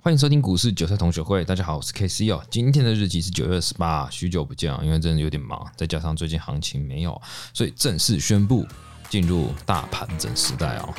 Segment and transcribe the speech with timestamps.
[0.00, 2.40] 欢迎收听股市韭菜同学会，大家好，我是 K C 哦。
[2.48, 7.20] 今天的日期是九月二十八，许久不见啊，因为真的有点忙，再加上最近行情没有，
[7.52, 8.64] 所以正式宣布
[9.10, 10.94] 进入大盘整时代哦。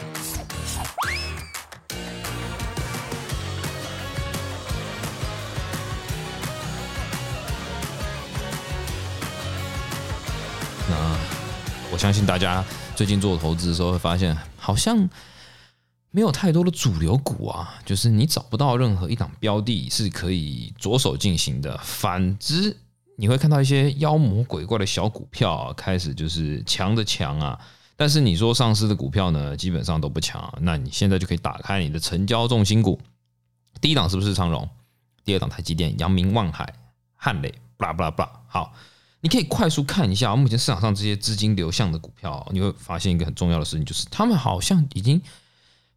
[10.90, 11.18] 那
[11.90, 12.64] 我相信大家
[12.98, 15.10] 最近做投资的时候会发现，好像。
[16.12, 21.80] 没有太多的主流股啊，就是你找不到任何一档标的是可以着手进行的。
[21.84, 22.76] 反之，
[23.16, 27.60] 你会看到一些妖魔鬼怪的小股票啊，开始就是强的强啊。
[27.96, 30.52] 但是你说上市的股票呢，基本上都不强。
[30.62, 33.00] 那你现在就可以打开你的成交重心股，
[33.80, 34.68] 第一档是不是长荣？
[35.24, 36.74] 第二档台积电、阳明、万海、
[37.16, 38.32] 汉磊，巴拉巴拉巴拉。
[38.48, 38.74] 好，
[39.22, 45.22] 你可以快速看一下目前市场上这些资金流向的股票，你会发现一个很重要的事情，就是他们好像已经。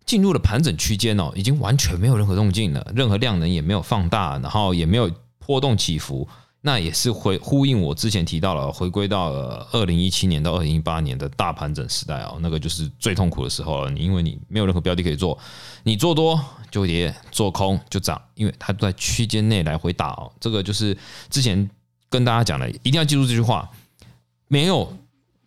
[0.04, 6.28] 进入了盘整区间哦，已经完全没有任何动静了，任何量能也没有放大，然后也没有波动起伏，
[6.60, 13.90] 那也是回呼应我之前提到了，回归到了二零一七年到二零一八年的大盘整时代哦，那个就是最痛苦的时候了。
[13.90, 15.38] 你因为你没有任何标的可以做，
[15.82, 16.38] 你做多
[16.70, 20.30] 就跌，做空就涨，因为它都在区间内来回打哦。
[20.40, 20.96] 这个就是
[21.30, 21.68] 之前
[22.10, 23.68] 跟大家讲的，一定要记住这句话：
[24.48, 24.96] 没有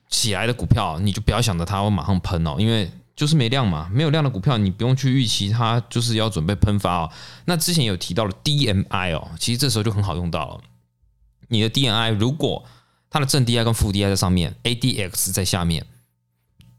[0.09, 2.89] 起来的股票，你就不要想着它会马上喷哦，因为。
[3.15, 7.11] 就是没量嘛，没有量的股票，你不用去预期它就是要准备喷发哦。
[7.45, 10.61] 那之前有提到了 DMI 哦，其实这时候就很好用到了。
[11.47, 12.65] 你的 DMI 如果
[13.09, 15.85] 它的正 DI 跟负 DI 在上面，ADX 在下面，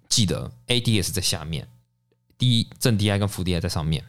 [0.09, 1.67] 记得 ADX 在下面
[2.37, 4.05] ，D 正 DI 跟负 DI 在上面，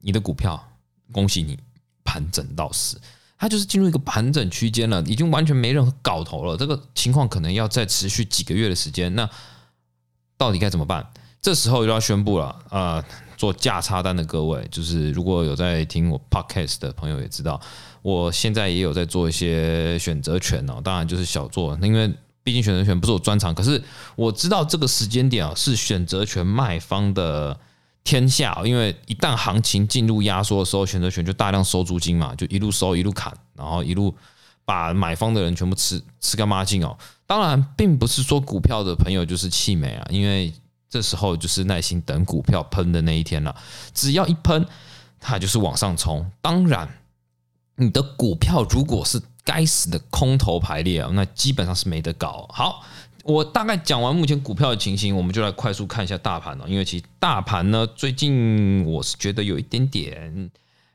[0.00, 0.72] 你的股票
[1.10, 1.58] 恭喜你
[2.04, 3.00] 盘整到死，
[3.38, 6.58] 它就是进入一个盘整区间了，已经完全没任何搞头了。
[6.58, 9.30] 这个情况可能要再持续几个月的时间，那
[10.36, 11.10] 到底该怎么办？
[11.42, 13.02] 这时候就要宣布了，呃，
[13.34, 17.58] 做价差单的各位，就是如果有在听我 podcast 的朋友也知道，
[18.02, 23.82] 我现在也有在做一些选择权哦，当然就是小做，因为毕竟选择权不是我专长，可是
[24.16, 27.58] 我知道这个时间点啊是选择权卖方的
[28.04, 34.14] 天下，因为一旦行情进入压缩的时候，选择权就大量收租金嘛，就一路收一路砍，然后一路
[34.66, 36.94] 把买方的人全部吃吃干抹净哦。
[37.26, 40.52] 当然，并不是说股票的朋友就是气馁啊，因为。
[40.90, 43.56] 这时候就是耐心等股票喷的那一天了。
[43.94, 44.66] 只要一喷，
[45.20, 46.28] 它就是往上冲。
[46.42, 46.88] 当然，
[47.76, 52.46] 你的股票如果是该死的空头排列啊，那基本上是没得搞。
[52.52, 52.84] 好，
[53.22, 56.68] 我大概讲完目前股票的情形，我们就来快速看一下大盘了。
[56.68, 60.50] 因为其实大盘呢，最近我是觉得有一点点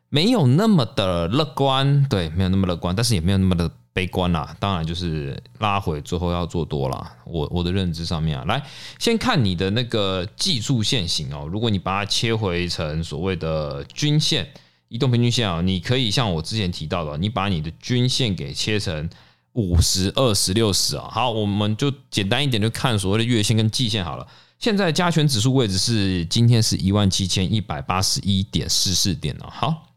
[0.10, 3.72] 没有那么的乐观，对，没有那么乐观，但是也没有那么的。
[3.96, 7.16] 悲观啦，当然就是拉回最后要做多啦。
[7.24, 8.62] 我我的认知上面啊，来
[9.00, 11.48] 先看你的那个技术线型哦。
[11.50, 14.46] 如果你把它切回成所谓的均线、
[14.90, 19.10] 移动平均线啊，你可以像我之前提到的，你把你的均线给切成
[19.54, 21.08] 五十二十六十啊。
[21.10, 24.28] 好，我们就简单一点，就看所谓的月线跟季线好了。
[24.60, 29.48] 现在加权指数位置是今天是一万七千一百八十一点四四点哦。
[29.50, 29.88] 好，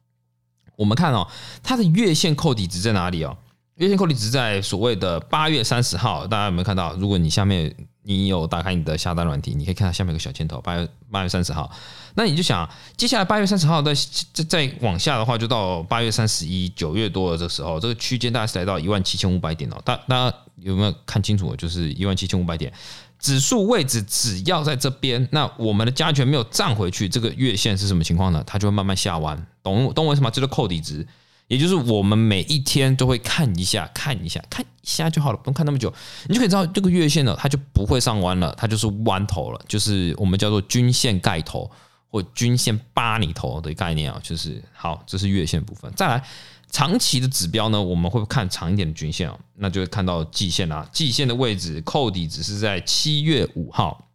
[0.77, 1.27] 我们看哦，
[1.65, 3.37] 它的月线扣底值在哪里哦？
[3.79, 6.95] 月线扣底值在所谓的八月三十号，大家有没有看到？
[6.97, 7.73] 如果你下面
[8.03, 11.71] 你有打开你的下单软体，你可以看到下面有个小箭头，八月八月三十号。
[12.17, 13.95] 那你就想，接下来八月三十号再
[14.33, 19.81] 再再往下的话，就到八月三十一，九月多的这时候，这个区间大概是来到一万七千五百点哦。
[19.85, 21.55] 大大家有没有看清楚？
[21.55, 22.73] 就是一万七千五百点，
[23.21, 28.43] 指数位置只要在这边，那我们的加权没有站回去，这个月线是什么情况呢？
[28.45, 30.29] 它就会慢慢下弯，懂懂为什么？
[30.33, 31.07] 这个扣底值。
[31.49, 35.93] 也就是我们每一天都会看一下，看一下，看一下就好了，不用看那么久，
[36.29, 41.71] 你就可以知道这个月线呢，它就不会上弯了，它就是弯头了，就是我们叫做均线盖头
[42.07, 45.91] 或均线扒你头的概念啊，就是好，这是月线部分。
[45.97, 46.23] 再来
[46.71, 54.11] 长期的指标呢，我们会看长一点的均线哦，那就会看到季线啦，季线的位置扣底只是在七月五号，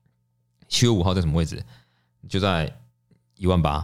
[0.68, 1.64] 七月五号在什么位置？
[2.30, 2.72] 就在
[3.38, 3.84] 一万八。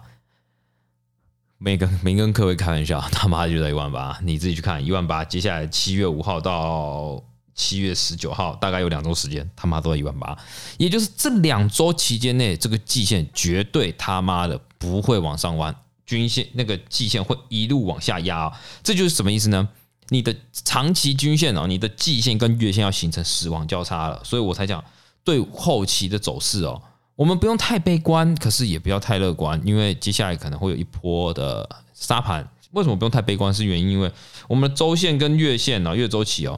[1.61, 5.25] 没跟没跟各位开玩笑，他妈就在一万八，你自己去看一万八。
[5.25, 7.21] 接下来七月五号到
[7.53, 10.37] 七月十九号，大概有两周时间，他妈都在一万八。
[10.77, 15.75] 也就是这两周期间内，这个季线绝对他妈的不会往上弯，
[16.05, 18.49] 均线那个季线会一路往下压。
[18.81, 19.67] 这就是什么意思呢？
[20.07, 24.81] 你的长期均线哦，你的季线跟月线要形成死亡交叉了，所以我才讲
[25.25, 26.81] 对后期的走势哦。
[27.19, 32.49] 我们不用太悲观，可是也不要太乐观，因为接下来可能会有一波的沙盘。
[32.71, 33.53] 为什么不用太悲观？
[33.53, 34.09] 是原因，因为
[34.47, 36.57] 我们的周线跟月线呢，月周期哦，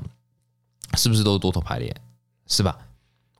[0.93, 1.91] 是不是都是多头排列？
[2.47, 2.77] 是吧？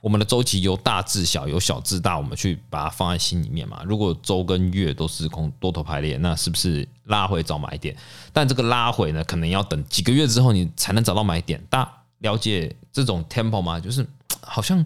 [0.01, 3.83] 我们的周期由大至小，由小至大，我们去把它放在心里面嘛。
[3.85, 7.95] 如果周跟月都是空多头排列，那是不是拉回找买点？
[8.33, 11.63] 但这个拉回呢，可能要等几个月之后，你才能找到买点。
[11.69, 13.79] 大家了解这种 temple 吗？
[13.79, 14.03] 就是
[14.41, 14.83] 好像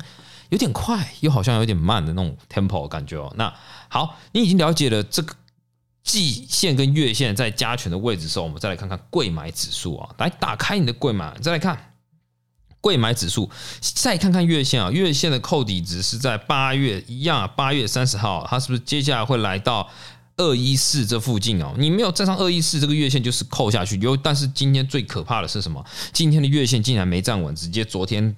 [0.50, 3.34] 有点快，又好像有点慢的那种 tempo 感觉哦。
[3.38, 3.54] 那
[3.90, 5.34] 好，你已经了解了这个
[6.04, 10.10] 季线跟月线在加权的位置时候，我们再来看看贵买指数啊。
[10.18, 11.92] 来打开你的贵买，再来看。
[12.82, 13.50] 贵买指数，
[13.82, 19.90] 再看看月线啊，月线的扣底值是在八月一样，八月三十号，它是不是接下来会来到
[20.38, 21.74] 二一四这附近哦？
[21.80, 23.98] 你没有站上二一四这个月线，就是扣下去。
[23.98, 25.84] 有，但是今天最可怕的是什么？
[26.14, 28.36] 今天的月线竟然没站稳，直接昨天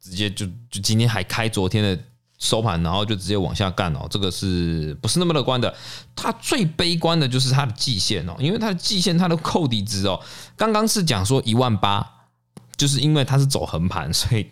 [0.00, 1.98] 直接就就今天还开昨天的
[2.38, 5.74] 收盘，然后就直接往下干哦，这个是不是那么乐观的？
[6.14, 10.20] 它最悲观的就是它的季线哦，因为它的季线它的扣底值哦，
[10.56, 12.14] 刚刚是讲说一万八。
[12.76, 14.46] 就是因为它是走横盘， 所以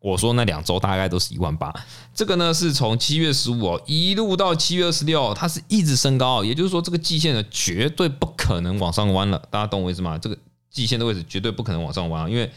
[0.00, 1.72] 我说那两周大概都是一万八。
[2.12, 9.40] 这个呢是从七月十五哦一路到七月二十六，它是一直升高，也就是说这个季线呢绝对不可能往上弯了。
[9.48, 10.18] 大家懂我意思吗？
[10.18, 10.36] 这个
[10.68, 12.50] 季线的位置绝对不可能往上弯，因为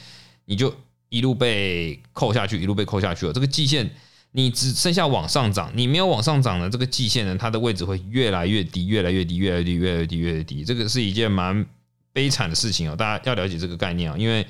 [0.45, 0.73] 你就
[1.11, 3.33] 一路被扣下去，一路被扣下去了。
[3.33, 3.87] 这个季线
[4.31, 10.65] 你只剩下往上涨，你没有往上涨的这个季线呢，它的位置会越来越低，越来越低，越来越低，越来越低，越来越低。
[10.65, 11.63] 这个是一件蛮
[12.11, 14.47] 悲惨的事情哦，大家要了解这个概念啊，因为。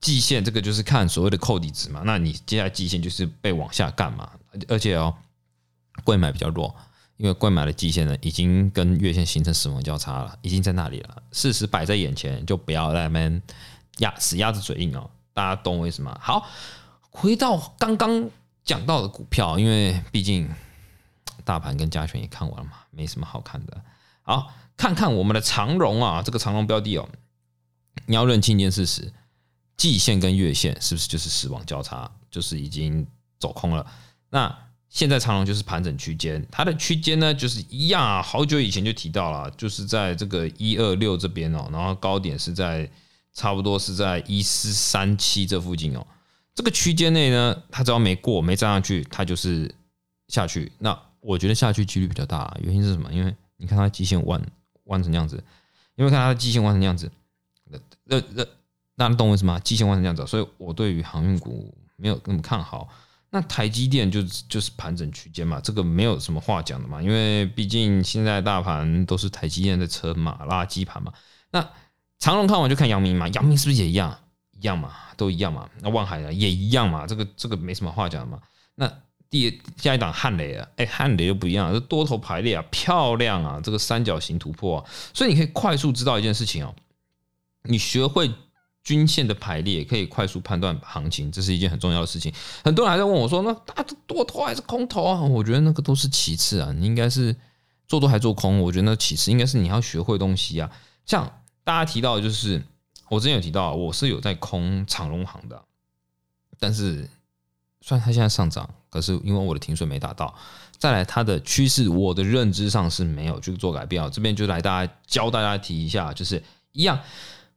[0.00, 4.30] 季线这个就是看所谓的扣底值嘛，那你接下来季线就是被往下干嘛？
[4.68, 5.12] 而且哦，
[6.04, 6.72] 贵买比较弱，
[7.16, 11.20] 因为贵买的季线呢已经跟月线形成死亡交叉了，已经在那里了。
[11.32, 13.42] 事实摆在眼前，就不要在那边
[13.98, 15.10] 压死鸭子嘴硬哦。
[15.38, 16.18] 大家懂我意思吗？
[16.20, 16.48] 好，
[17.10, 18.28] 回到刚刚
[18.64, 20.50] 讲到的股票，因为毕竟
[21.44, 23.80] 大盘跟加权也看完了嘛，没什么好看的。
[24.22, 27.08] 好，看看我们的长荣啊，这个长荣标的哦，
[28.06, 29.12] 你要认清一件事实。
[29.76, 33.06] 季线跟月线是不是就是死亡交叉，就是已经
[33.38, 33.86] 走空了？
[34.30, 34.52] 那
[34.88, 42.90] 现在长龙就是盘整区间，它的区间呢就是一样啊，好久以前就提到了，就是在这个一二六这边哦，然后高点是在
[43.38, 46.04] 差不多是在一四三七这附近哦。
[46.54, 49.72] 这个区间内呢，它只要没过没站上去，它就是
[50.26, 50.72] 下去。
[50.78, 53.12] 那我觉得下去几率比较大，原因是什么？
[53.12, 54.44] 因为你看它基线弯
[54.84, 55.42] 弯成这样子，
[55.94, 57.10] 因为看它的基线弯成这样子，
[58.04, 58.44] 那那。
[59.00, 59.56] 那懂为什么？
[59.60, 62.88] 基线弯成这样子，所以我对于航运股没有那么看好。
[63.30, 71.12] 那台积电就就是盘整区间嘛，这个没有什么话讲的嘛，因为毕竟现在大盘都是台积电的车嘛，垃圾盘嘛。
[71.52, 71.64] 那
[72.18, 74.18] 长隆看完就看阳明嘛，阳明是不是也一样？
[74.52, 75.68] 一样嘛，都一样嘛。
[75.80, 78.38] 那望海呢也一样嘛，这个这个没什么话讲嘛。
[78.74, 78.92] 那
[79.30, 84.84] 第下一档汉雷啊，哎，汉雷又不一样，这多头排列啊，漂亮啊，这个三角形突破啊，
[85.14, 86.74] 所以你可以快速知道一件事情哦，
[87.62, 88.30] 你学会。
[88.84, 92.32] 均线的排列可以快速判断行情，这是一件很重要的事情。
[92.64, 97.36] 很多人还在问我说：“那大多头还是空头啊？”我觉得那个都是其次啊，你应该是
[97.86, 98.62] 做多还做空。
[98.62, 100.70] 我觉得那其次应该是你要学会东西啊。
[101.04, 101.30] 像
[101.68, 102.64] 大家提到的就是，
[103.10, 105.62] 我之前有提到，我是有在空长隆行的，
[106.58, 107.06] 但是
[107.82, 110.34] 虽然它现在上涨，可是因为我的停损没达到，
[110.78, 114.08] 再来它的趋势，我的认知上是没有去做改变啊。
[114.08, 116.42] 这边就来大家教大家提一下，就是
[116.72, 116.98] 一样。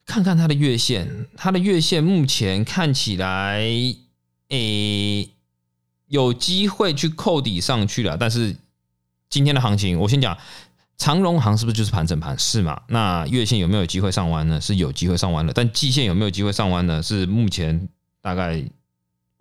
[0.06, 3.64] 看看它的月线，它的月线目前看起来，
[4.50, 5.30] 诶，
[6.08, 8.18] 有机会去扣底上去了。
[8.18, 8.58] 但是
[9.30, 10.38] 今天的行情，我先讲
[11.02, 12.38] 长荣行是不是就是盘整盘？
[12.38, 12.80] 是嘛？
[12.88, 14.62] 那月线有没有机会上弯呢？
[14.62, 15.52] 是有机会上弯的。
[15.52, 17.02] 但季线有没有机会上弯呢？
[17.02, 17.90] 是目前
[18.22, 18.64] 大概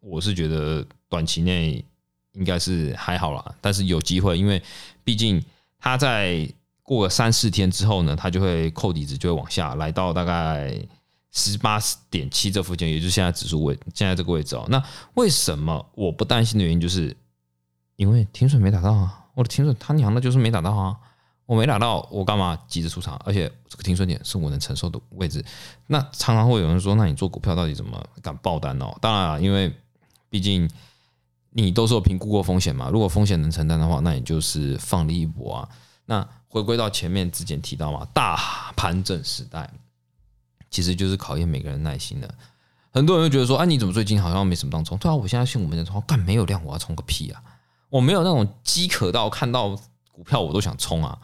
[0.00, 1.84] 我是觉得短期内
[2.32, 4.62] 应该是还好啦，但是有机会，因为
[5.04, 5.44] 毕竟
[5.78, 6.48] 它在。
[6.82, 10.76] 过个三四天之后呢，它就会扣底值就会往下来到大概
[11.30, 11.78] 十八
[12.10, 14.66] 点七这附近，也就是现在指数位现在这个位置哦。
[14.68, 14.82] 那
[15.14, 17.16] 为什么我不担心的原因，就是
[17.94, 20.96] 因为停损没打到啊，我的停损他娘的就是没打到啊，
[21.50, 23.20] 我没打到，我干嘛急着出场？
[23.24, 25.44] 而且这个停损点是我能承受的位置。
[25.88, 28.96] 那常常会有人说，那你做股票到底怎么敢爆单哦？
[29.00, 29.74] 当然了，因为
[30.28, 30.70] 毕竟
[31.50, 32.88] 你都是有评估过风险嘛。
[32.88, 35.68] 如果风险能承担的话，那你就是放力一搏啊。
[36.04, 39.68] 那回归到前面之前提到嘛，大盘整时代
[40.70, 42.32] 其实就是考验每个人耐心的。
[42.92, 44.96] 很多人会觉得说，啊，你怎么最近好像没什么当冲？
[44.98, 47.42] 对啊，我现在信我们的冲，干没有量，我要冲个屁啊！
[47.88, 49.76] 我没有那种饥渴到看到
[50.12, 51.18] 股票我都想冲啊！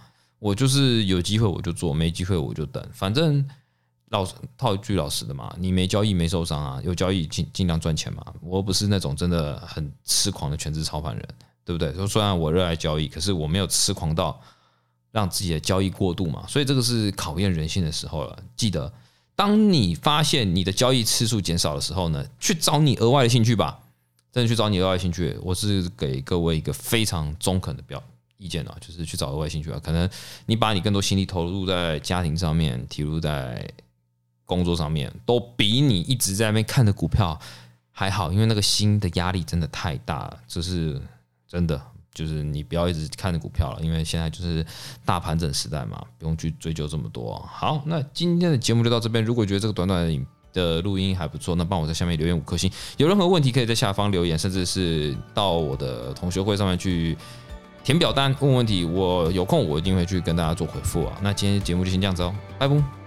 [0.46, 2.86] 我就是有机会我就做，没机会我就等。
[2.92, 3.44] 反正
[4.10, 4.26] 老
[4.56, 8.24] 套一句老实的嘛，你没交易没受伤啊，有交易尽尽量赚钱嘛。
[8.40, 11.28] 我不是那种真的很痴狂的全职操盘人，
[11.64, 11.92] 对不对？
[11.94, 14.40] 说虽然我热爱交易，可是我没有痴狂到。
[15.12, 18.38] 让自己的交易过度嘛，所以这个是考验人性的时候了。
[18.54, 18.92] 记得，
[19.34, 23.80] 当你发现你的交易次数减少的时候呢，去找你额外的兴趣吧。
[24.30, 28.02] 真的去找你额外的兴趣，我是给各位一个非常中肯的表
[28.38, 29.80] 意见啊，就是去找额外兴趣啊。
[29.82, 30.08] 可能
[30.46, 33.68] 你把你更多心力投入在家庭上面，投入在
[34.44, 37.38] 工作上面，都比你一直在那边看的股票
[37.90, 41.00] 还好，因为那个心的压力真的太大了，这是
[41.48, 41.80] 真的。
[42.14, 44.64] 就是你不要一直看着股票了，因为现在就是
[45.04, 47.38] 大盘整时代嘛，不用去追究这么多。
[47.46, 49.22] 好，那今天的节目就到这边。
[49.22, 52.72] 如果觉得这个短短的影的录音还不错，那帮我在下面留言五颗星。
[52.96, 57.14] 有任何问题可以在下方留言，甚至是到我的同学会上面去
[57.86, 58.84] 填表单问问题。
[58.84, 61.16] 我有空我一定会去跟大家做回复啊。
[61.22, 63.05] 那今天节目就先这样子哦，拜拜。